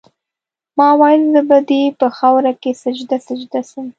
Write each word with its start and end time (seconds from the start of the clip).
ما 0.77 0.89
ویل 0.99 1.21
زه 1.33 1.41
به 1.49 1.57
دي 1.69 1.81
په 1.99 2.07
خاوره 2.17 2.51
کي 2.61 2.71
سجده 2.83 3.17
سجده 3.27 3.61
سم 3.69 3.85